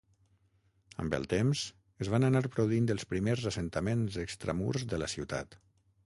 Amb 1.01 1.11
el 1.17 1.25
temps 1.33 1.59
es 2.05 2.09
van 2.13 2.25
anar 2.29 2.41
produint 2.55 2.89
els 2.93 3.05
primers 3.11 3.45
assentaments 3.51 4.17
extramurs 4.23 4.87
de 4.95 5.01
la 5.03 5.11
ciutat. 5.15 5.59